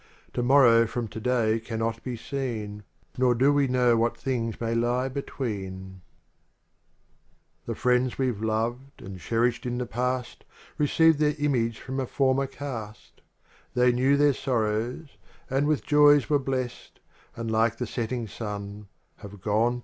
Tomorrow 0.33 0.87
from 0.87 1.07
today 1.07 1.59
cannot 1.59 2.01
be 2.03 2.15
seen. 2.17 2.81
Nor 3.19 3.35
do 3.35 3.53
we 3.53 3.67
know 3.67 3.95
what 3.95 4.17
things 4.17 4.59
may 4.59 4.73
lie 4.73 5.09
between, 5.09 6.01
XX 7.67 7.67
EI 7.67 7.67
The 7.67 7.75
friends 7.75 8.17
we've 8.17 8.41
loved 8.41 9.03
and 9.03 9.19
cherished 9.19 9.67
in 9.67 9.77
the 9.77 9.85
past 9.85 10.43
Received 10.79 11.19
their 11.19 11.35
image 11.37 11.79
from 11.81 11.99
a 11.99 12.07
former 12.07 12.47
cast; 12.47 13.21
They 13.75 13.91
knew 13.91 14.17
their 14.17 14.33
sorrows, 14.33 15.17
and 15.51 15.67
with 15.67 15.85
joys 15.85 16.31
were 16.31 16.39
blest, 16.39 16.99
And 17.35 17.51
like 17.51 17.77
the 17.77 17.85
setting 17.85 18.27
sun 18.27 18.87
have 19.17 19.39
gone 19.39 19.43
to 19.43 19.67
rest, 19.67 19.77
ai_ 19.77 19.79